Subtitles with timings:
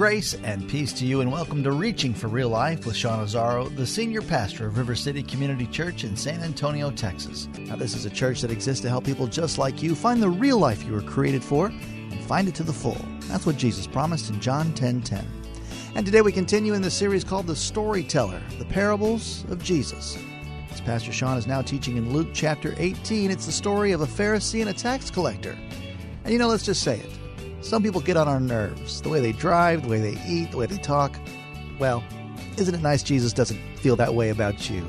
[0.00, 3.68] Grace and peace to you, and welcome to Reaching for Real Life with Sean Azzaro,
[3.76, 7.48] the senior pastor of River City Community Church in San Antonio, Texas.
[7.58, 10.30] Now, this is a church that exists to help people just like you find the
[10.30, 12.96] real life you were created for and find it to the full.
[13.28, 15.22] That's what Jesus promised in John 10 10.
[15.96, 20.16] And today we continue in the series called The Storyteller, the Parables of Jesus.
[20.72, 24.06] As Pastor Sean is now teaching in Luke chapter 18, it's the story of a
[24.06, 25.58] Pharisee and a tax collector.
[26.24, 27.19] And you know, let's just say it.
[27.60, 29.02] Some people get on our nerves.
[29.02, 31.14] The way they drive, the way they eat, the way they talk.
[31.78, 32.02] Well,
[32.56, 34.84] isn't it nice Jesus doesn't feel that way about you?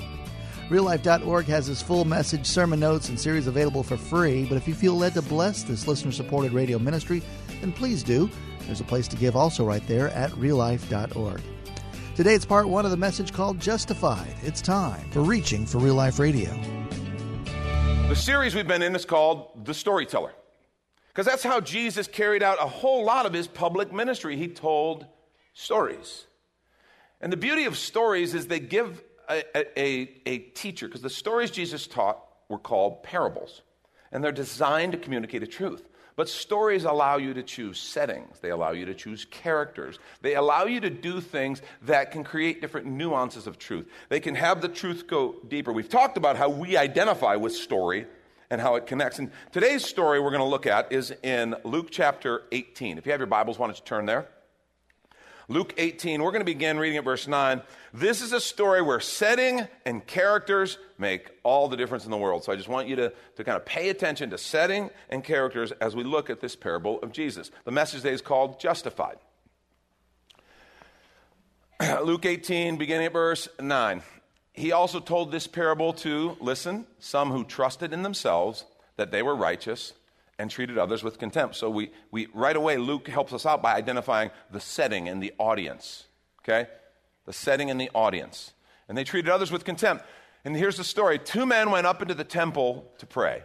[0.69, 4.45] RealLife.org has his full message, sermon notes, and series available for free.
[4.45, 7.21] But if you feel led to bless this listener supported radio ministry,
[7.59, 8.29] then please do.
[8.61, 11.41] There's a place to give also right there at reallife.org.
[12.15, 14.33] Today it's part one of the message called Justified.
[14.43, 16.57] It's time for Reaching for Real Life Radio.
[18.07, 20.33] The series we've been in is called The Storyteller.
[21.13, 24.37] Because that's how Jesus carried out a whole lot of his public ministry.
[24.37, 25.05] He told
[25.53, 26.25] stories.
[27.19, 29.43] And the beauty of stories is they give a,
[29.77, 33.61] a, a teacher, because the stories Jesus taught were called parables.
[34.11, 35.87] And they're designed to communicate a truth.
[36.15, 40.65] But stories allow you to choose settings, they allow you to choose characters, they allow
[40.65, 43.87] you to do things that can create different nuances of truth.
[44.09, 45.71] They can have the truth go deeper.
[45.71, 48.07] We've talked about how we identify with story
[48.51, 49.17] and how it connects.
[49.17, 52.99] And today's story we're going to look at is in Luke chapter 18.
[52.99, 54.27] If you have your Bibles, why don't you turn there?
[55.47, 57.61] Luke 18, we're going to begin reading at verse 9.
[57.93, 62.43] This is a story where setting and characters make all the difference in the world.
[62.43, 65.71] So I just want you to, to kind of pay attention to setting and characters
[65.73, 67.51] as we look at this parable of Jesus.
[67.63, 69.17] The message today is called Justified.
[72.03, 74.03] Luke 18, beginning at verse 9.
[74.53, 78.65] He also told this parable to, listen, some who trusted in themselves
[78.97, 79.93] that they were righteous
[80.37, 81.55] and treated others with contempt.
[81.55, 85.33] So we, we right away, Luke helps us out by identifying the setting and the
[85.37, 86.05] audience.
[86.43, 86.67] Okay?
[87.25, 88.53] The setting and the audience.
[88.89, 90.03] And they treated others with contempt.
[90.43, 93.43] And here's the story two men went up into the temple to pray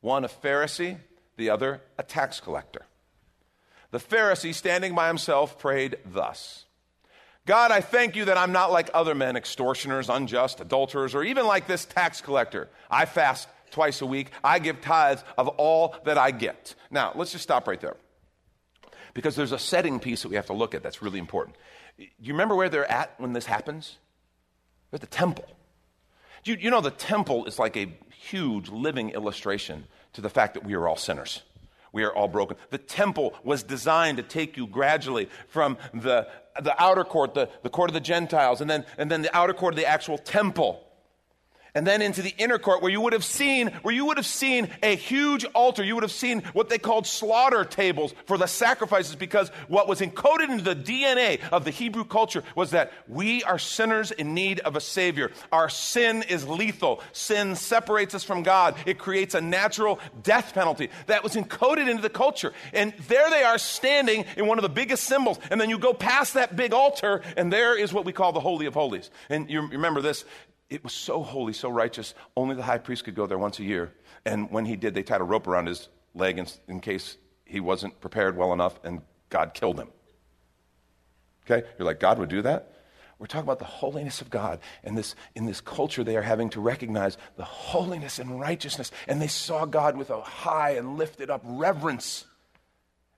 [0.00, 0.96] one a Pharisee,
[1.36, 2.86] the other a tax collector.
[3.90, 6.64] The Pharisee, standing by himself, prayed thus.
[7.50, 11.48] God, I thank you that I'm not like other men, extortioners, unjust, adulterers, or even
[11.48, 12.68] like this tax collector.
[12.88, 14.30] I fast twice a week.
[14.44, 16.76] I give tithes of all that I get.
[16.92, 17.96] Now, let's just stop right there.
[19.14, 21.56] Because there's a setting piece that we have to look at that's really important.
[21.98, 23.96] Do you remember where they're at when this happens?
[24.92, 25.46] They're at the temple.
[26.44, 30.64] You, you know, the temple is like a huge living illustration to the fact that
[30.64, 31.42] we are all sinners.
[31.92, 32.56] We are all broken.
[32.70, 36.28] The temple was designed to take you gradually from the,
[36.64, 39.52] the outer court, the, the court of the Gentiles, and then, and then the outer
[39.52, 40.86] court of the actual temple
[41.74, 44.26] and then into the inner court where you would have seen where you would have
[44.26, 45.84] seen a huge altar.
[45.84, 50.00] You would have seen what they called slaughter tables for the sacrifices because what was
[50.00, 54.60] encoded into the dna of the hebrew culture was that we are sinners in need
[54.60, 55.30] of a savior.
[55.52, 57.02] Our sin is lethal.
[57.12, 58.74] Sin separates us from god.
[58.86, 62.52] It creates a natural death penalty that was encoded into the culture.
[62.72, 65.38] And there they are standing in one of the biggest symbols.
[65.50, 68.40] And then you go past that big altar and there is what we call the
[68.40, 69.10] holy of holies.
[69.28, 70.24] And you remember this
[70.70, 73.64] it was so holy, so righteous, only the high priest could go there once a
[73.64, 73.92] year.
[74.24, 77.58] And when he did, they tied a rope around his leg in, in case he
[77.60, 79.88] wasn't prepared well enough and God killed him.
[81.44, 81.66] Okay?
[81.78, 82.72] You're like, God would do that?
[83.18, 84.60] We're talking about the holiness of God.
[84.82, 88.90] And this, in this culture, they are having to recognize the holiness and righteousness.
[89.06, 92.24] And they saw God with a high and lifted up reverence.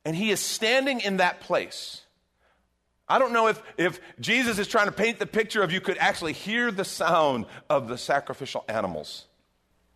[0.04, 2.00] And he is standing in that place.
[3.12, 5.98] I don't know if, if Jesus is trying to paint the picture of you could
[5.98, 9.26] actually hear the sound of the sacrificial animals.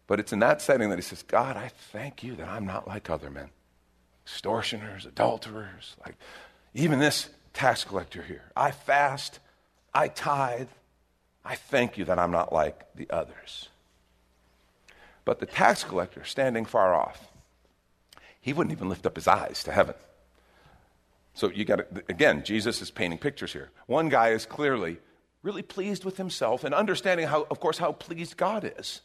[0.07, 2.87] But it's in that setting that he says, God, I thank you that I'm not
[2.87, 3.49] like other men
[4.23, 6.17] extortioners, adulterers, like
[6.75, 8.43] even this tax collector here.
[8.55, 9.39] I fast,
[9.95, 10.69] I tithe.
[11.43, 13.71] I thank you that I'm not like the others.
[15.25, 17.33] But the tax collector, standing far off,
[18.43, 19.95] he wouldn't even lift up his eyes to heaven.
[21.37, 23.69] So you got to, again, Jesus is painting pictures here.
[23.87, 24.97] One guy is clearly
[25.43, 29.03] really pleased with himself and understanding how, of course, how pleased God is.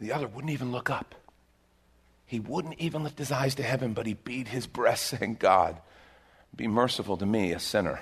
[0.00, 1.14] The other wouldn't even look up.
[2.26, 5.80] He wouldn't even lift his eyes to heaven, but he beat his breast, saying, God,
[6.54, 8.00] be merciful to me, a sinner.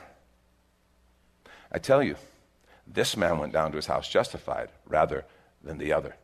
[1.70, 2.16] I tell you,
[2.86, 5.26] this man went down to his house justified rather
[5.62, 6.16] than the other.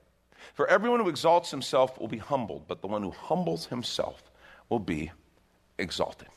[0.54, 4.22] For everyone who exalts himself will be humbled, but the one who humbles himself
[4.70, 5.12] will be
[5.78, 6.28] exalted.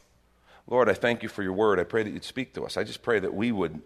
[0.70, 1.80] Lord, I thank you for your word.
[1.80, 2.78] I pray that you'd speak to us.
[2.78, 3.82] I just pray that we would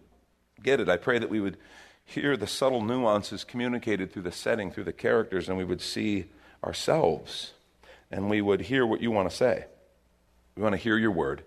[0.61, 0.89] get it.
[0.89, 1.57] I pray that we would
[2.05, 6.25] hear the subtle nuances communicated through the setting, through the characters, and we would see
[6.63, 7.53] ourselves
[8.13, 9.65] and we would hear what you want to say.
[10.55, 11.43] We want to hear your word,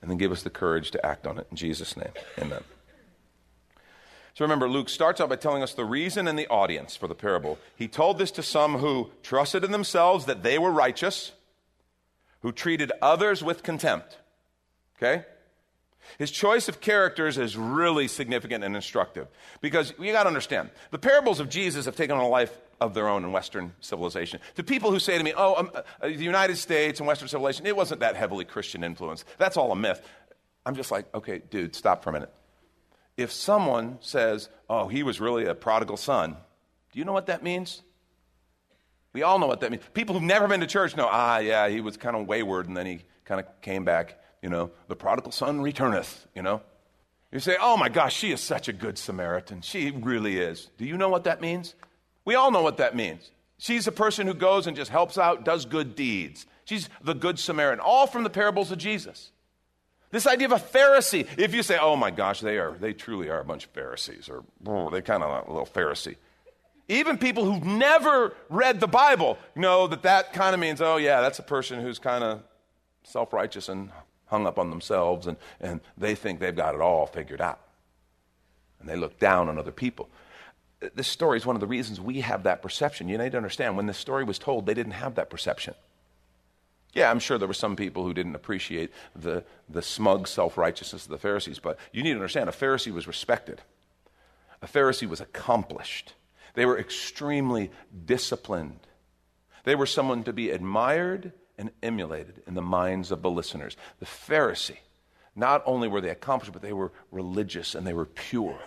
[0.00, 1.48] and then give us the courage to act on it.
[1.50, 2.62] In Jesus' name, amen.
[4.34, 7.16] So remember, Luke starts out by telling us the reason and the audience for the
[7.16, 7.58] parable.
[7.74, 11.32] He told this to some who trusted in themselves that they were righteous,
[12.42, 14.18] who treated others with contempt.
[14.96, 15.24] Okay?
[16.18, 19.26] His choice of characters is really significant and instructive
[19.60, 22.92] because you got to understand the parables of Jesus have taken on a life of
[22.92, 24.40] their own in Western civilization.
[24.56, 27.66] To people who say to me, oh, um, uh, the United States and Western civilization,
[27.66, 29.24] it wasn't that heavily Christian influence.
[29.38, 30.06] That's all a myth.
[30.66, 32.32] I'm just like, okay, dude, stop for a minute
[33.16, 36.36] if someone says, oh, he was really a prodigal son,
[36.92, 37.82] do you know what that means?
[39.12, 39.82] We all know what that means.
[39.94, 42.76] People who've never been to church know, ah, yeah, he was kind of wayward and
[42.76, 44.20] then he kind of came back.
[44.44, 46.60] You know, the prodigal son returneth, you know.
[47.32, 49.62] You say, oh my gosh, she is such a good Samaritan.
[49.62, 50.68] She really is.
[50.76, 51.74] Do you know what that means?
[52.26, 53.30] We all know what that means.
[53.56, 56.44] She's a person who goes and just helps out, does good deeds.
[56.66, 59.30] She's the good Samaritan, all from the parables of Jesus.
[60.10, 61.26] This idea of a Pharisee.
[61.38, 64.28] If you say, oh my gosh, they are, they truly are a bunch of Pharisees,
[64.28, 64.44] or
[64.90, 66.16] they kind of a little Pharisee.
[66.88, 71.22] Even people who've never read the Bible know that that kind of means, oh yeah,
[71.22, 72.42] that's a person who's kind of
[73.04, 73.90] self righteous and
[74.34, 77.60] hung up on themselves, and, and they think they've got it all figured out.
[78.80, 80.08] And they look down on other people.
[80.94, 83.08] This story is one of the reasons we have that perception.
[83.08, 85.74] You need to understand, when this story was told, they didn't have that perception.
[86.94, 91.04] Yeah, I'm sure there were some people who didn't appreciate the, the smug self righteousness
[91.04, 93.62] of the Pharisees, but you need to understand a Pharisee was respected,
[94.60, 96.14] a Pharisee was accomplished.
[96.54, 97.70] They were extremely
[98.04, 98.80] disciplined.
[99.64, 103.76] They were someone to be admired and emulated in the minds of the listeners.
[104.00, 104.78] The Pharisee,
[105.36, 108.58] not only were they accomplished, but they were religious and they were pure.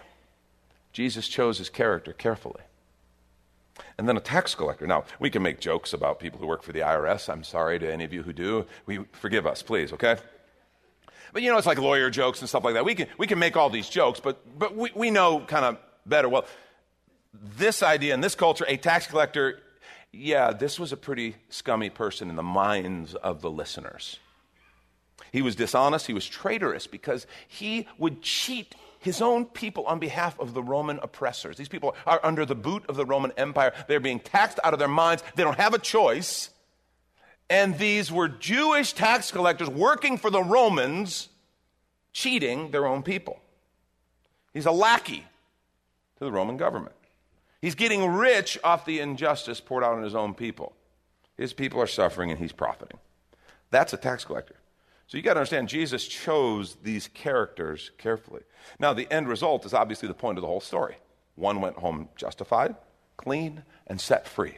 [0.93, 2.61] Jesus chose his character carefully
[3.97, 4.87] and then a tax collector.
[4.87, 7.29] Now, we can make jokes about people who work for the IRS.
[7.29, 8.65] I'm sorry to any of you who do.
[8.85, 10.17] We forgive us, please, okay?
[11.33, 12.85] But you know, it's like lawyer jokes and stuff like that.
[12.85, 15.77] We can, we can make all these jokes, but, but we, we know kind of
[16.05, 16.29] better.
[16.29, 16.45] Well,
[17.57, 19.59] this idea in this culture, a tax collector,
[20.17, 24.19] yeah, this was a pretty scummy person in the minds of the listeners.
[25.31, 30.39] He was dishonest, he was traitorous because he would cheat his own people on behalf
[30.39, 31.57] of the Roman oppressors.
[31.57, 33.73] These people are under the boot of the Roman Empire.
[33.87, 35.23] They're being taxed out of their minds.
[35.35, 36.49] They don't have a choice.
[37.49, 41.29] And these were Jewish tax collectors working for the Romans,
[42.11, 43.39] cheating their own people.
[44.53, 45.23] He's a lackey
[46.17, 46.95] to the Roman government.
[47.61, 50.73] He's getting rich off the injustice poured out on his own people.
[51.37, 52.99] His people are suffering and he's profiting.
[53.71, 54.55] That's a tax collector.
[55.07, 58.41] So you got to understand, Jesus chose these characters carefully.
[58.79, 60.97] Now, the end result is obviously the point of the whole story.
[61.35, 62.75] One went home justified,
[63.15, 64.57] clean, and set free.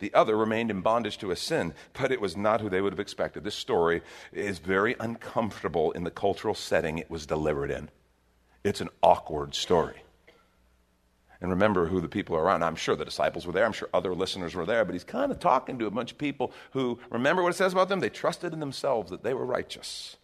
[0.00, 2.92] The other remained in bondage to a sin, but it was not who they would
[2.92, 3.44] have expected.
[3.44, 4.02] This story
[4.32, 7.90] is very uncomfortable in the cultural setting it was delivered in.
[8.64, 10.02] It's an awkward story
[11.40, 12.64] and remember who the people are around.
[12.64, 13.64] I'm sure the disciples were there.
[13.64, 16.18] I'm sure other listeners were there, but he's kind of talking to a bunch of
[16.18, 18.00] people who remember what it says about them?
[18.00, 20.16] They trusted in themselves that they were righteous,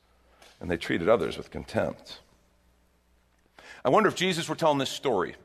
[0.61, 2.21] and they treated others with contempt.
[3.85, 5.37] I wonder if Jesus were telling this story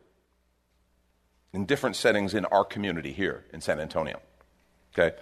[1.54, 4.21] in different settings in our community here in San Antonio.
[4.94, 5.16] Okay?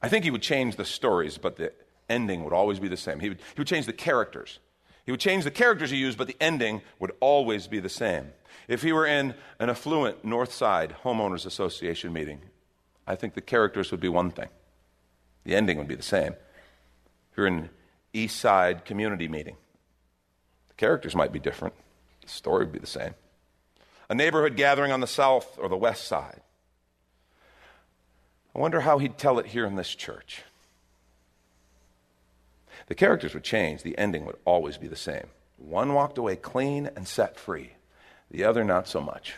[0.00, 1.72] I think he would change the stories, but the
[2.08, 3.20] ending would always be the same.
[3.20, 4.60] He would, he would change the characters.
[5.04, 8.32] He would change the characters he used, but the ending would always be the same.
[8.66, 12.40] If he were in an affluent North Side Homeowners Association meeting,
[13.06, 14.48] I think the characters would be one thing.
[15.44, 16.32] The ending would be the same.
[16.32, 17.70] If you're in
[18.12, 19.56] East Side community meeting,
[20.68, 21.74] the characters might be different.
[22.22, 23.14] The story would be the same.
[24.10, 26.40] A neighborhood gathering on the South or the West Side.
[28.54, 30.42] I wonder how he'd tell it here in this church.
[32.88, 35.28] The characters would change, the ending would always be the same.
[35.56, 37.72] One walked away clean and set free
[38.30, 39.34] the other not so much.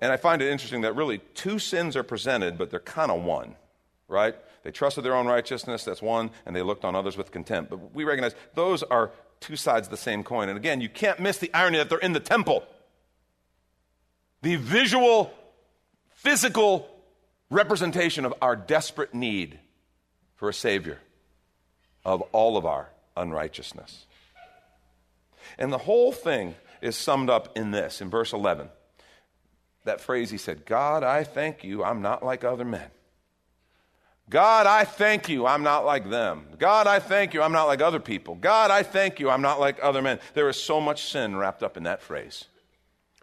[0.00, 3.22] And I find it interesting that really two sins are presented, but they're kind of
[3.22, 3.54] one,
[4.08, 4.34] right?
[4.62, 7.70] They trusted their own righteousness, that's one, and they looked on others with contempt.
[7.70, 10.48] But we recognize those are two sides of the same coin.
[10.48, 12.64] And again, you can't miss the irony that they're in the temple.
[14.42, 15.32] The visual,
[16.10, 16.88] physical
[17.50, 19.58] representation of our desperate need
[20.36, 20.98] for a Savior
[22.04, 24.06] of all of our unrighteousness.
[25.58, 28.68] And the whole thing is summed up in this, in verse 11.
[29.84, 32.88] That phrase he said, God, I thank you, I'm not like other men.
[34.30, 36.46] God, I thank you, I'm not like them.
[36.58, 38.34] God, I thank you, I'm not like other people.
[38.34, 40.18] God, I thank you, I'm not like other men.
[40.32, 42.46] There is so much sin wrapped up in that phrase.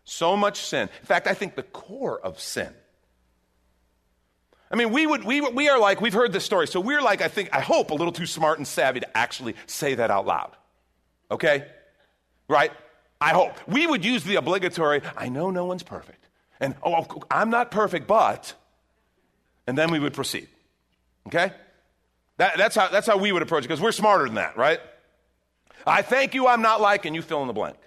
[0.03, 0.89] So much sin.
[0.99, 2.73] In fact, I think the core of sin
[4.71, 7.21] I mean, we, would, we, we are like, we've heard this story, so we're like,
[7.21, 10.25] I think, I hope, a little too smart and savvy to actually say that out
[10.25, 10.55] loud.
[11.29, 11.65] Okay?
[12.51, 12.72] Right?
[13.22, 13.53] I hope.
[13.65, 16.27] We would use the obligatory, I know no one's perfect.
[16.60, 18.53] And, oh, I'm not perfect, but,
[19.65, 20.50] and then we would proceed.
[21.27, 21.53] Okay?
[22.38, 24.81] That, that's, how, that's how we would approach it, because we're smarter than that, right?
[25.88, 27.77] I thank you I'm not like, and you fill in the blank.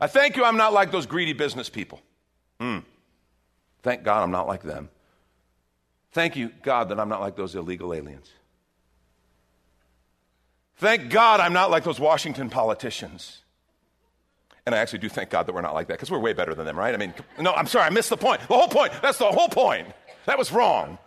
[0.00, 2.00] I thank you I'm not like those greedy business people.
[2.60, 2.78] Hmm.
[3.82, 4.90] Thank God I'm not like them.
[6.12, 8.30] Thank you, God, that I'm not like those illegal aliens.
[10.76, 13.42] Thank God I'm not like those Washington politicians.
[14.66, 16.54] And I actually do thank God that we're not like that because we're way better
[16.54, 16.94] than them, right?
[16.94, 18.40] I mean, no, I'm sorry, I missed the point.
[18.40, 18.92] The whole point.
[19.02, 19.88] That's the whole point.
[20.26, 20.98] That was wrong.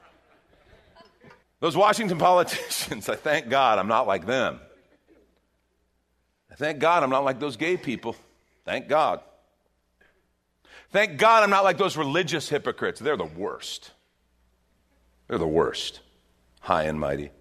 [1.59, 4.59] Those Washington politicians, I thank God I'm not like them.
[6.51, 8.15] I thank God I'm not like those gay people.
[8.63, 9.21] Thank God.
[10.91, 12.99] Thank God I'm not like those religious hypocrites.
[12.99, 13.91] They're the worst.
[15.27, 15.99] They're the worst,
[16.61, 17.31] high and mighty.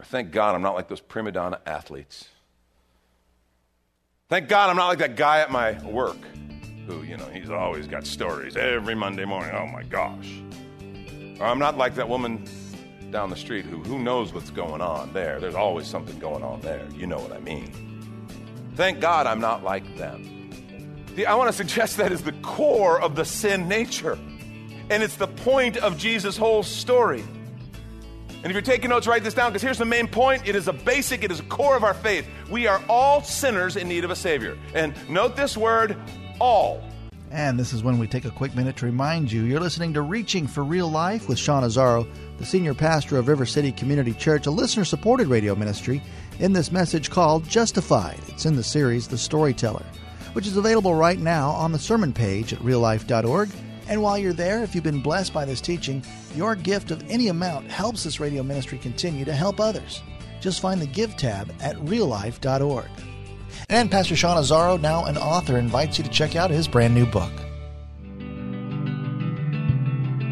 [0.00, 2.26] Or thank God I'm not like those prima donna athletes.
[4.30, 6.16] Thank God I'm not like that guy at my work
[6.86, 9.54] who, you know, he's always got stories every Monday morning.
[9.54, 10.40] Oh my gosh.
[11.38, 12.48] Or I'm not like that woman
[13.10, 15.38] down the street who who knows what's going on there.
[15.38, 16.86] There's always something going on there.
[16.96, 17.70] You know what I mean.
[18.76, 20.50] Thank God I'm not like them.
[21.28, 24.18] I want to suggest that is the core of the sin nature.
[24.88, 27.22] And it's the point of Jesus' whole story.
[28.42, 30.48] And if you're taking notes, write this down because here's the main point.
[30.48, 32.26] It is a basic, it is a core of our faith.
[32.50, 34.56] We are all sinners in need of a Savior.
[34.74, 35.94] And note this word,
[36.40, 36.82] all.
[37.30, 40.00] And this is when we take a quick minute to remind you you're listening to
[40.00, 44.46] Reaching for Real Life with Sean Azzaro, the senior pastor of River City Community Church,
[44.46, 46.02] a listener supported radio ministry,
[46.38, 48.18] in this message called Justified.
[48.28, 49.84] It's in the series The Storyteller,
[50.32, 53.50] which is available right now on the sermon page at reallife.org
[53.90, 56.02] and while you're there, if you've been blessed by this teaching,
[56.36, 60.00] your gift of any amount helps this radio ministry continue to help others.
[60.40, 62.88] Just find the Give tab at reallife.org.
[63.68, 67.04] And Pastor Sean Azzaro, now an author, invites you to check out his brand new
[67.04, 67.32] book.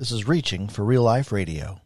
[0.00, 1.78] This is Reaching for Real Life Radio.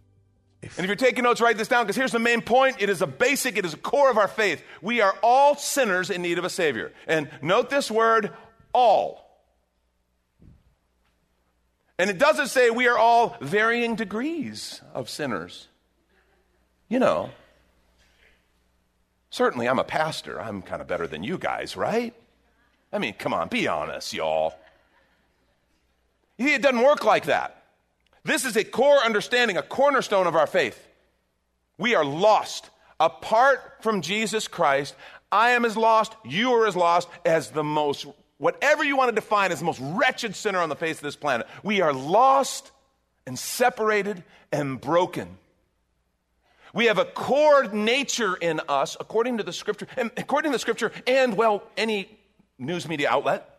[0.62, 2.76] And if you're taking notes, write this down because here's the main point.
[2.78, 4.62] It is a basic, it is a core of our faith.
[4.80, 6.92] We are all sinners in need of a Savior.
[7.08, 8.30] And note this word,
[8.72, 9.42] all.
[11.98, 15.66] And it doesn't say we are all varying degrees of sinners.
[16.88, 17.30] You know,
[19.28, 20.40] certainly I'm a pastor.
[20.40, 22.14] I'm kind of better than you guys, right?
[22.92, 24.54] I mean, come on, be honest, y'all.
[26.38, 27.63] It doesn't work like that.
[28.24, 30.86] This is a core understanding, a cornerstone of our faith.
[31.78, 32.70] We are lost.
[32.98, 34.94] Apart from Jesus Christ,
[35.30, 38.06] I am as lost, you are as lost as the most,
[38.38, 41.16] whatever you want to define as the most wretched sinner on the face of this
[41.16, 41.46] planet.
[41.62, 42.70] We are lost
[43.26, 45.36] and separated and broken.
[46.72, 50.60] We have a core nature in us, according to the scripture, and according to the
[50.60, 52.08] scripture, and well, any
[52.58, 53.53] news media outlet.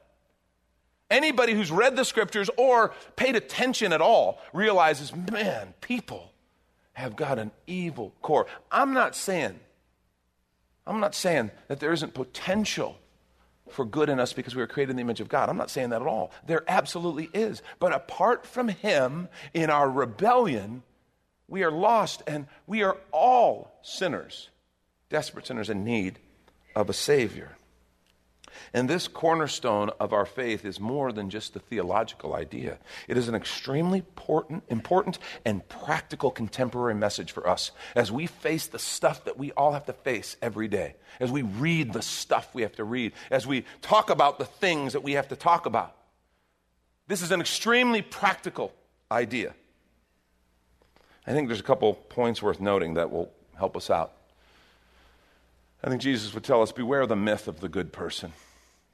[1.09, 6.31] Anybody who's read the scriptures or paid attention at all realizes, man, people
[6.93, 8.47] have got an evil core.
[8.71, 9.59] I'm not saying,
[10.87, 12.97] I'm not saying that there isn't potential
[13.69, 15.49] for good in us because we were created in the image of God.
[15.49, 16.31] I'm not saying that at all.
[16.45, 17.61] There absolutely is.
[17.79, 20.83] But apart from Him, in our rebellion,
[21.47, 24.49] we are lost and we are all sinners,
[25.09, 26.19] desperate sinners in need
[26.75, 27.57] of a Savior.
[28.73, 32.79] And this cornerstone of our faith is more than just a theological idea.
[33.07, 38.67] It is an extremely important, important and practical contemporary message for us as we face
[38.67, 42.53] the stuff that we all have to face every day, as we read the stuff
[42.53, 45.65] we have to read, as we talk about the things that we have to talk
[45.65, 45.95] about.
[47.07, 48.73] This is an extremely practical
[49.11, 49.53] idea.
[51.27, 54.13] I think there's a couple points worth noting that will help us out.
[55.83, 58.33] I think Jesus would tell us beware the myth of the good person.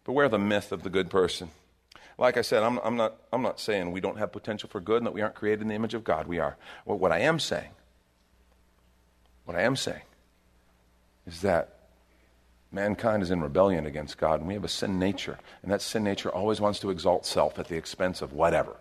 [0.03, 1.49] Beware the myth of the good person.
[2.17, 4.97] Like I said, I'm, I'm, not, I'm not saying we don't have potential for good
[4.97, 6.27] and that we aren't created in the image of God.
[6.27, 6.57] We are.
[6.85, 7.71] What I am saying,
[9.45, 10.03] what I am saying,
[11.25, 11.77] is that
[12.71, 15.39] mankind is in rebellion against God and we have a sin nature.
[15.61, 18.75] And that sin nature always wants to exalt self at the expense of whatever.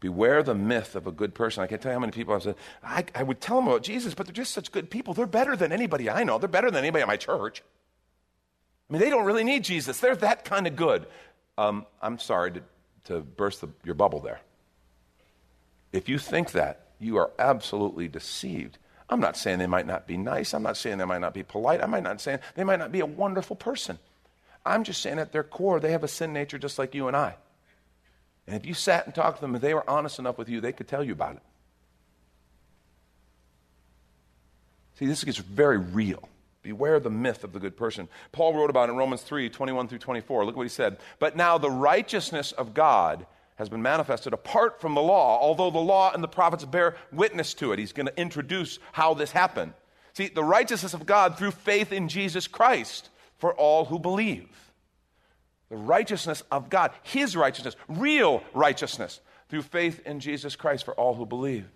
[0.00, 1.62] Beware the myth of a good person.
[1.62, 3.82] I can't tell you how many people I've said, I, I would tell them about
[3.82, 5.12] Jesus, but they're just such good people.
[5.12, 6.38] They're better than anybody I know.
[6.38, 7.62] They're better than anybody at my church.
[8.90, 10.00] I mean, they don't really need Jesus.
[10.00, 11.06] They're that kind of good.
[11.56, 12.62] Um, I'm sorry to,
[13.04, 14.40] to burst the, your bubble there.
[15.92, 18.78] If you think that, you are absolutely deceived.
[19.08, 20.54] I'm not saying they might not be nice.
[20.54, 21.82] I'm not saying they might not be polite.
[21.82, 23.98] I'm not saying they might not be a wonderful person.
[24.66, 27.16] I'm just saying at their core, they have a sin nature just like you and
[27.16, 27.36] I.
[28.46, 30.60] And if you sat and talked to them, if they were honest enough with you,
[30.60, 31.42] they could tell you about it.
[34.98, 36.28] See, this gets very real.
[36.62, 38.08] Beware the myth of the good person.
[38.32, 40.44] Paul wrote about it in Romans 3 21 through 24.
[40.44, 40.98] Look what he said.
[41.18, 43.26] But now the righteousness of God
[43.56, 47.54] has been manifested apart from the law, although the law and the prophets bear witness
[47.54, 47.78] to it.
[47.78, 49.74] He's going to introduce how this happened.
[50.14, 54.48] See, the righteousness of God through faith in Jesus Christ for all who believe
[55.70, 61.14] the righteousness of God, His righteousness, real righteousness, through faith in Jesus Christ for all
[61.14, 61.66] who believe.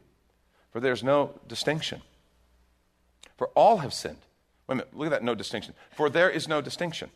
[0.72, 2.02] For there's no distinction.
[3.36, 4.18] For all have sinned.
[4.66, 5.74] Wait a minute, look at that no distinction.
[5.96, 7.10] For there is no distinction.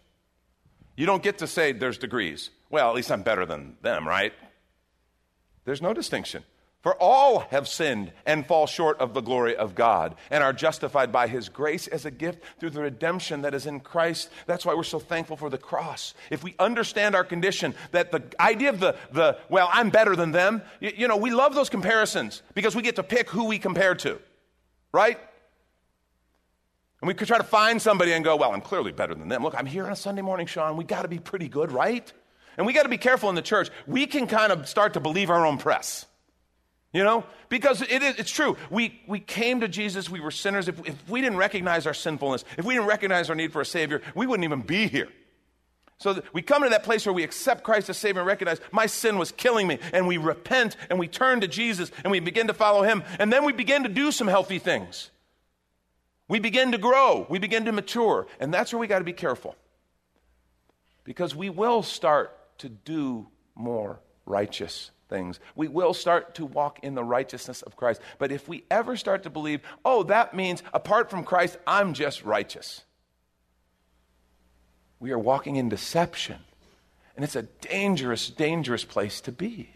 [0.96, 2.50] You don't get to say there's degrees.
[2.70, 4.32] Well, at least I'm better than them, right?
[5.64, 6.42] There's no distinction.
[6.82, 11.10] For all have sinned and fall short of the glory of God and are justified
[11.10, 14.30] by his grace as a gift through the redemption that is in Christ.
[14.46, 16.14] That's why we're so thankful for the cross.
[16.30, 20.30] If we understand our condition, that the idea of the, the well, I'm better than
[20.30, 23.58] them, you, you know, we love those comparisons because we get to pick who we
[23.58, 24.20] compare to,
[24.92, 25.18] right?
[27.00, 29.42] And we could try to find somebody and go, well, I'm clearly better than them.
[29.42, 30.76] Look, I'm here on a Sunday morning, Sean.
[30.76, 32.12] We got to be pretty good, right?
[32.56, 33.70] And we got to be careful in the church.
[33.86, 36.06] We can kind of start to believe our own press.
[36.92, 38.56] You know, because it is, it's true.
[38.70, 40.68] We, we came to Jesus, we were sinners.
[40.68, 43.66] If, if we didn't recognize our sinfulness, if we didn't recognize our need for a
[43.66, 45.08] Savior, we wouldn't even be here.
[45.98, 48.86] So we come to that place where we accept Christ as Savior and recognize my
[48.86, 52.46] sin was killing me, and we repent and we turn to Jesus and we begin
[52.46, 55.10] to follow Him, and then we begin to do some healthy things.
[56.28, 59.14] We begin to grow, we begin to mature, and that's where we got to be
[59.14, 59.56] careful.
[61.04, 65.40] Because we will start to do more righteous things.
[65.54, 68.02] We will start to walk in the righteousness of Christ.
[68.18, 72.22] But if we ever start to believe, oh, that means apart from Christ, I'm just
[72.24, 72.82] righteous,
[75.00, 76.40] we are walking in deception.
[77.16, 79.70] And it's a dangerous, dangerous place to be.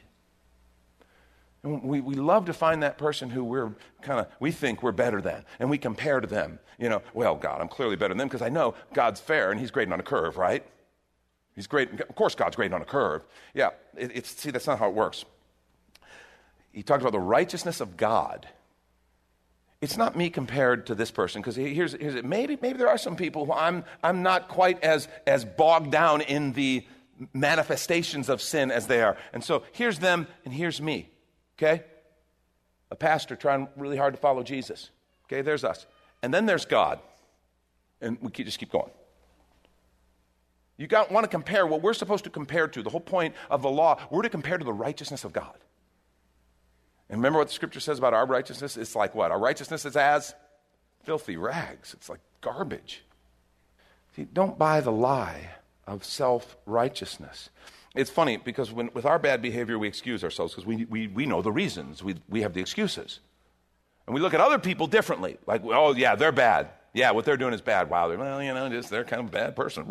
[1.62, 4.92] And we, we love to find that person who we're kind of, we think we're
[4.92, 6.59] better than, and we compare to them.
[6.79, 9.61] You know, well, God, I'm clearly better than them because I know God's fair and
[9.61, 10.66] He's grading on a curve, right?
[11.55, 12.01] He's great.
[12.01, 13.25] Of course, God's great on a curve.
[13.55, 15.25] Yeah, it, it's, see, that's not how it works.
[16.72, 18.48] He talked about the righteousness of God.
[19.83, 22.25] It's not me compared to this person, because here's, here's it.
[22.25, 26.20] Maybe, maybe there are some people who I'm, I'm not quite as, as bogged down
[26.22, 26.87] in the
[27.35, 29.16] manifestations of sin as they are.
[29.33, 31.11] And so here's them and here's me,
[31.62, 31.85] okay?
[32.90, 34.90] A pastor trying really hard to follow Jesus.
[35.27, 35.87] Okay, there's us.
[36.22, 37.01] And then there's God.
[38.01, 38.90] And we just keep going.
[40.77, 42.83] You got, want to compare what we're supposed to compare to.
[42.83, 45.57] The whole point of the law, we're to compare to the righteousness of God.
[47.09, 48.77] And remember what the scripture says about our righteousness?
[48.77, 49.31] It's like what?
[49.31, 50.35] Our righteousness is as
[51.05, 53.05] filthy rags, it's like garbage.
[54.16, 55.51] See, don't buy the lie
[55.87, 57.51] of self righteousness.
[57.95, 61.27] It's funny because when, with our bad behavior, we excuse ourselves because we, we, we
[61.27, 62.03] know the reasons.
[62.03, 63.21] We, we have the excuses.
[64.07, 65.39] And we look at other people differently.
[65.47, 66.71] Like, oh, yeah, they're bad.
[66.95, 67.91] Yeah, what they're doing is bad.
[67.91, 69.87] Wow, they're, well, you know, just, they're kind of a bad person.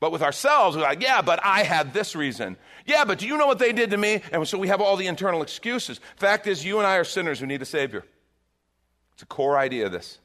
[0.00, 2.56] But with ourselves, we're like, yeah, but I had this reason.
[2.86, 4.22] Yeah, but do you know what they did to me?
[4.32, 6.00] And so we have all the internal excuses.
[6.16, 8.04] Fact is, you and I are sinners who need a Savior.
[9.14, 10.18] It's a core idea of this.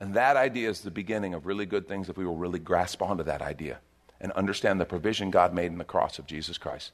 [0.00, 3.00] And that idea is the beginning of really good things if we will really grasp
[3.00, 3.78] onto that idea
[4.20, 6.92] and understand the provision God made in the cross of Jesus Christ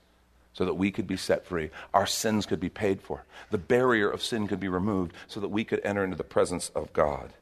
[0.52, 1.70] so that we could be set free.
[1.94, 3.24] Our sins could be paid for.
[3.50, 6.70] The barrier of sin could be removed so that we could enter into the presence
[6.74, 7.32] of God.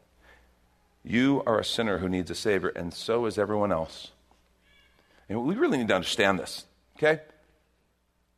[1.03, 4.13] You are a sinner who needs a Savior, and so is everyone else.
[5.29, 6.67] And we really need to understand this,
[6.97, 7.21] okay?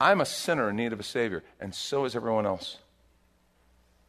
[0.01, 2.79] I'm a sinner in need of a Savior, and so is everyone else.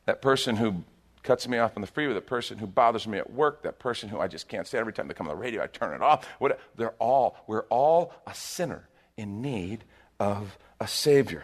[0.06, 0.84] That person who
[1.24, 4.10] cuts me off on the freeway, that person who bothers me at work, that person
[4.10, 6.02] who I just can't stand every time they come on the radio, I turn it
[6.02, 6.28] off.
[6.40, 9.86] What, they're all, we're all a sinner in need
[10.20, 11.44] of a Savior.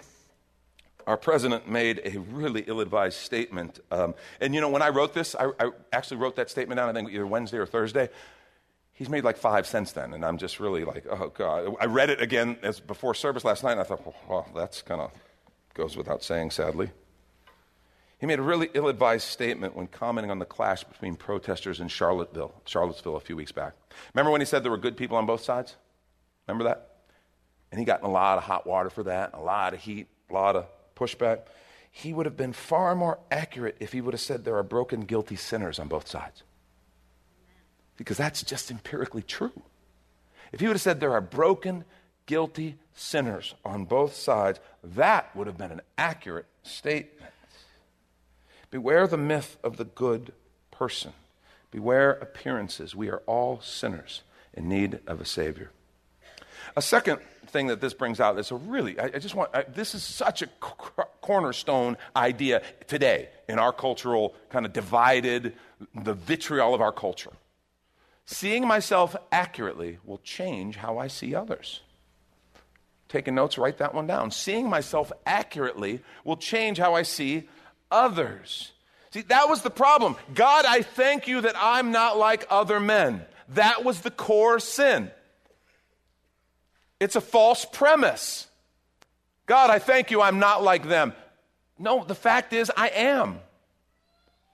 [1.07, 3.79] our president made a really ill advised statement.
[3.89, 6.89] Um, and you know, when I wrote this, I, I, actually wrote that statement down,
[6.89, 8.09] I think either Wednesday or Thursday.
[8.93, 11.73] He's made like five since then, and I'm just really like, oh God.
[11.79, 14.99] I read it again as before service last night, and I thought, well, that's kind
[14.99, 15.11] of
[15.73, 16.91] goes without saying, sadly.
[18.19, 21.87] He made a really ill advised statement when commenting on the clash between protesters in
[21.87, 23.73] Charlottesville, Charlottesville a few weeks back.
[24.13, 25.77] Remember when he said there were good people on both sides?
[26.45, 26.97] Remember that?
[27.71, 30.07] And he got in a lot of hot water for that, a lot of heat,
[30.29, 31.43] a lot of pushback.
[31.91, 35.01] He would have been far more accurate if he would have said there are broken,
[35.01, 36.43] guilty sinners on both sides.
[37.95, 39.61] Because that's just empirically true.
[40.51, 41.85] If he would have said there are broken,
[42.25, 47.31] guilty sinners on both sides, that would have been an accurate statement.
[48.71, 50.33] Beware the myth of the good
[50.71, 51.13] person.
[51.71, 52.95] Beware appearances.
[52.95, 55.71] We are all sinners in need of a Savior.
[56.75, 59.63] A second thing that this brings out is a really, I, I just want, I,
[59.63, 65.55] this is such a c- cornerstone idea today in our cultural kind of divided,
[65.95, 67.31] the vitriol of our culture.
[68.25, 71.81] Seeing myself accurately will change how I see others.
[73.07, 74.29] Taking notes, write that one down.
[74.29, 77.49] Seeing myself accurately will change how I see
[77.91, 78.71] others.
[79.11, 80.15] See, that was the problem.
[80.35, 83.25] God, I thank you that I'm not like other men.
[83.49, 85.09] That was the core sin.
[86.99, 88.47] It's a false premise.
[89.45, 91.13] God, I thank you I'm not like them.
[91.79, 93.39] No, the fact is, I am.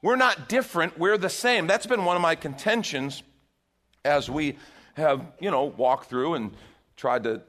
[0.00, 1.66] We're not different, we're the same.
[1.66, 3.22] That's been one of my contentions
[4.04, 4.56] as we
[4.94, 6.52] have, you know, walked through and
[6.96, 7.42] tried to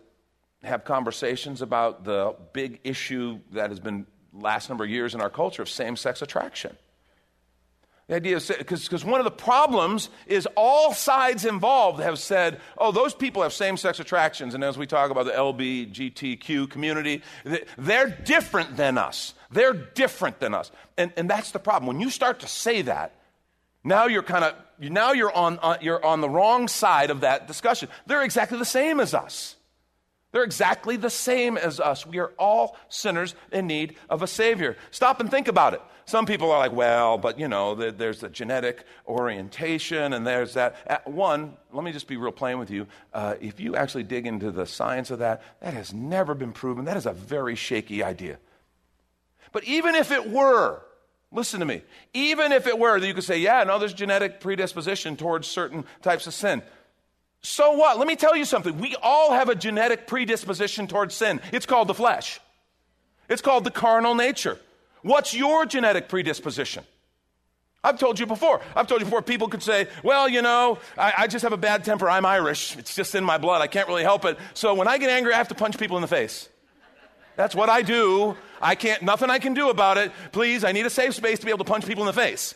[0.63, 4.07] have conversations about the big issue that has been
[4.39, 6.75] last number of years in our culture of same sex attraction.
[8.07, 12.93] The idea is because one of the problems is all sides involved have said, oh,
[12.93, 14.55] those people have same sex attractions.
[14.55, 17.21] And as we talk about the LBGTQ community,
[17.77, 19.33] they're different than us.
[19.51, 20.71] They're different than us.
[20.97, 21.87] And, and that's the problem.
[21.87, 23.13] When you start to say that,
[23.83, 27.47] now you're kind of now you're on, uh, you're on the wrong side of that
[27.47, 27.89] discussion.
[28.05, 29.56] They're exactly the same as us.
[30.31, 32.05] They're exactly the same as us.
[32.05, 34.75] We are all sinners in need of a Savior.
[34.91, 35.81] Stop and think about it.
[36.05, 41.05] Some people are like, well, but you know, there's the genetic orientation and there's that.
[41.05, 42.87] One, let me just be real plain with you.
[43.13, 46.85] Uh, if you actually dig into the science of that, that has never been proven.
[46.85, 48.37] That is a very shaky idea.
[49.51, 50.81] But even if it were,
[51.31, 51.81] listen to me,
[52.13, 55.83] even if it were that you could say, yeah, no, there's genetic predisposition towards certain
[56.01, 56.61] types of sin.
[57.41, 57.97] So what?
[57.97, 58.77] Let me tell you something.
[58.79, 61.39] We all have a genetic predisposition towards sin.
[61.51, 62.39] It's called the flesh,
[63.29, 64.59] it's called the carnal nature.
[65.03, 66.83] What's your genetic predisposition?
[67.83, 68.59] I've told you before.
[68.75, 71.57] I've told you before, people could say, well, you know, I, I, just have a
[71.57, 72.09] bad temper.
[72.09, 72.75] I'm Irish.
[72.75, 73.61] It's just in my blood.
[73.61, 74.37] I can't really help it.
[74.55, 76.49] So when I get angry, I have to punch people in the face.
[77.37, 78.35] That's what I do.
[78.61, 80.11] I can't, nothing I can do about it.
[80.31, 82.55] Please, I need a safe space to be able to punch people in the face.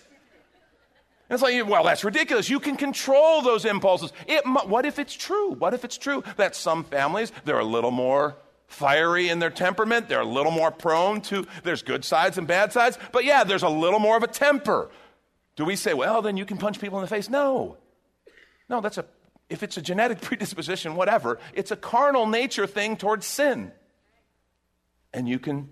[1.32, 2.50] And it's like, well, that's ridiculous.
[2.50, 4.12] You can control those impulses.
[4.28, 5.52] It, what if it's true?
[5.52, 8.36] What if it's true that some families, they're a little more
[8.68, 12.74] fiery in their temperament, they're a little more prone to, there's good sides and bad
[12.74, 14.92] sides, but yeah, there's a little more of a temper.
[15.56, 17.30] Do we say, well, then you can punch people in the face?
[17.30, 17.78] No.
[18.70, 19.06] No, that's a,
[19.50, 23.72] if it's a genetic predisposition, whatever, it's a carnal nature thing towards sin.
[25.14, 25.70] And you can,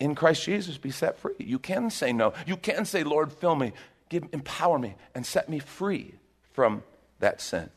[0.00, 1.34] in Christ Jesus, be set free.
[1.36, 2.32] You can say no.
[2.46, 3.74] You can say, Lord, fill me
[4.12, 6.14] give, empower me and set me free
[6.52, 6.84] from
[7.18, 7.70] that sin.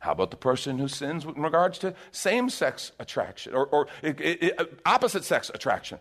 [0.00, 4.20] How about the person who sins in regards to same sex attraction or, or it,
[4.20, 5.98] it, opposite sex attraction?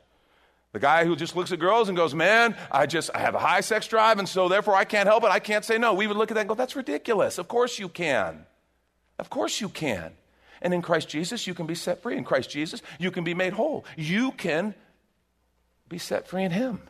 [0.73, 3.39] The guy who just looks at girls and goes, Man, I just I have a
[3.39, 5.29] high sex drive, and so therefore I can't help it.
[5.29, 5.93] I can't say no.
[5.93, 7.37] We would look at that and go, That's ridiculous.
[7.37, 8.45] Of course you can.
[9.19, 10.13] Of course you can.
[10.61, 12.17] And in Christ Jesus, you can be set free.
[12.17, 13.85] In Christ Jesus, you can be made whole.
[13.97, 14.73] You can
[15.89, 16.81] be set free in Him.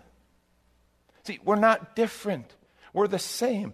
[1.23, 2.55] See, we're not different.
[2.93, 3.73] We're the same.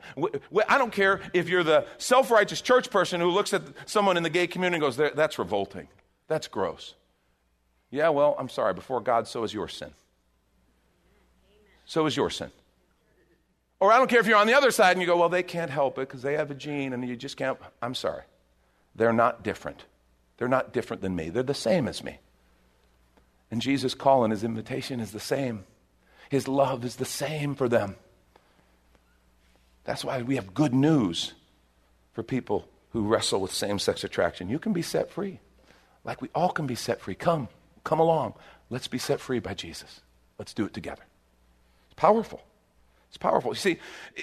[0.69, 4.23] I don't care if you're the self righteous church person who looks at someone in
[4.23, 5.87] the gay community and goes, That's revolting.
[6.27, 6.93] That's gross.
[7.89, 8.73] Yeah, well, I'm sorry.
[8.73, 9.91] Before God, so is your sin.
[11.85, 12.51] So is your sin.
[13.79, 15.43] Or I don't care if you're on the other side and you go, Well, they
[15.43, 17.57] can't help it because they have a gene and you just can't.
[17.81, 18.23] I'm sorry.
[18.95, 19.85] They're not different.
[20.37, 21.29] They're not different than me.
[21.29, 22.19] They're the same as me.
[23.49, 25.63] And Jesus' call and his invitation is the same.
[26.29, 27.95] His love is the same for them.
[29.87, 31.33] That's why we have good news
[32.11, 34.49] for people who wrestle with same sex attraction.
[34.49, 35.39] You can be set free,
[36.03, 37.15] like we all can be set free.
[37.15, 37.47] Come,
[37.85, 38.33] come along.
[38.69, 40.01] Let's be set free by Jesus.
[40.37, 41.03] Let's do it together.
[41.85, 42.41] It's powerful.
[43.07, 43.51] It's powerful.
[43.51, 43.77] You see,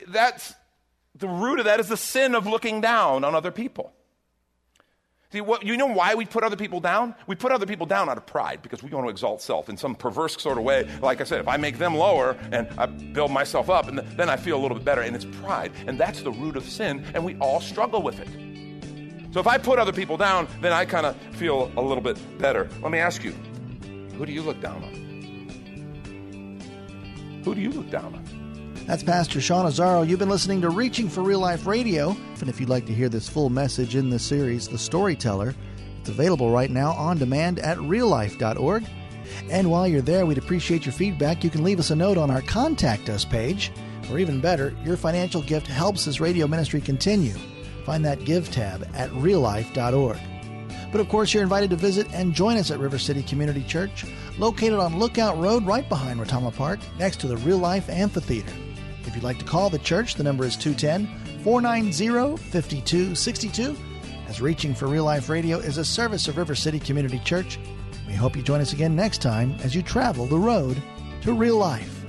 [0.07, 0.53] that's
[1.14, 3.90] the root of that is the sin of looking down on other people.
[5.35, 7.12] See, what, you know why we put other people down?
[7.27, 9.77] We put other people down out of pride because we want to exalt self in
[9.77, 10.88] some perverse sort of way.
[11.03, 14.29] Like I said, if I make them lower and I build myself up, and then
[14.29, 15.73] I feel a little bit better, and it's pride.
[15.88, 18.29] And that's the root of sin, and we all struggle with it.
[19.35, 22.16] So if I put other people down, then I kind of feel a little bit
[22.38, 22.70] better.
[22.81, 23.33] Let me ask you
[24.16, 24.94] who do you look down on?
[27.44, 28.43] Who do you look down on?
[28.87, 30.07] That's Pastor Sean Azzaro.
[30.07, 32.14] You've been listening to Reaching for Real Life Radio.
[32.40, 35.55] And if you'd like to hear this full message in the series, The Storyteller,
[36.01, 38.85] it's available right now on demand at reallife.org.
[39.51, 41.42] And while you're there, we'd appreciate your feedback.
[41.42, 43.73] You can leave us a note on our Contact Us page.
[44.11, 47.35] Or even better, your financial gift helps this radio ministry continue.
[47.87, 50.18] Find that Give tab at reallife.org.
[50.92, 54.05] But of course, you're invited to visit and join us at River City Community Church,
[54.37, 58.53] located on Lookout Road right behind Retama Park, next to the Real Life Amphitheater.
[59.07, 63.77] If you'd like to call the church, the number is 210 490 5262.
[64.29, 67.59] As Reaching for Real Life Radio is a service of River City Community Church,
[68.07, 70.83] we hope you join us again next time as you travel the road
[71.23, 72.04] to real life.